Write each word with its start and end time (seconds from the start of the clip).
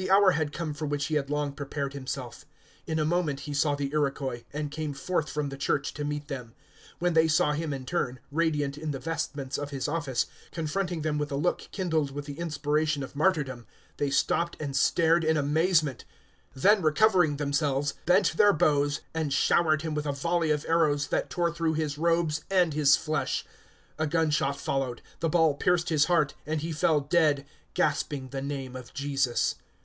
The 0.00 0.12
hour 0.12 0.30
had 0.30 0.52
come 0.52 0.74
for 0.74 0.86
which 0.86 1.06
he 1.06 1.16
had 1.16 1.28
long 1.28 1.50
prepared 1.50 1.92
himself. 1.92 2.46
In 2.86 3.00
a 3.00 3.04
moment 3.04 3.40
he 3.40 3.52
saw 3.52 3.74
the 3.74 3.90
Iroquois, 3.90 4.44
and 4.52 4.70
came 4.70 4.92
forth 4.94 5.28
from 5.28 5.48
the 5.48 5.56
church 5.56 5.92
to 5.94 6.04
meet 6.04 6.28
them. 6.28 6.54
When 7.00 7.14
they 7.14 7.26
saw 7.26 7.50
him 7.50 7.72
in 7.74 7.84
turn, 7.84 8.20
radiant 8.30 8.78
in 8.78 8.92
the 8.92 9.00
vestments 9.00 9.58
of 9.58 9.70
his 9.70 9.88
office, 9.88 10.26
confronting 10.52 11.02
them 11.02 11.18
with 11.18 11.32
a 11.32 11.34
look 11.34 11.66
kindled 11.72 12.12
with 12.12 12.26
the 12.26 12.38
inspiration 12.38 13.02
of 13.02 13.16
martyrdom, 13.16 13.66
they 13.96 14.08
stopped 14.08 14.56
and 14.60 14.76
stared 14.76 15.24
in 15.24 15.36
amazement; 15.36 16.04
then 16.54 16.80
recovering 16.80 17.36
themselves, 17.38 17.94
bent 18.06 18.36
their 18.36 18.52
bows, 18.52 19.00
and 19.12 19.32
showered 19.32 19.82
him 19.82 19.94
with 19.94 20.06
a 20.06 20.12
volley 20.12 20.52
of 20.52 20.64
arrows, 20.68 21.08
that 21.08 21.28
tore 21.28 21.50
through 21.52 21.74
his 21.74 21.98
robes 21.98 22.44
and 22.52 22.72
his 22.72 22.94
flesh. 22.96 23.44
A 23.98 24.06
gunshot 24.06 24.60
followed; 24.60 25.02
the 25.18 25.28
ball 25.28 25.54
pierced 25.54 25.88
his 25.88 26.04
heart, 26.04 26.34
and 26.46 26.60
he 26.60 26.70
fell 26.70 27.00
dead, 27.00 27.44
gasping 27.74 28.28
the 28.28 28.40
name 28.40 28.76
of 28.76 28.94
Jesus. 28.94 29.56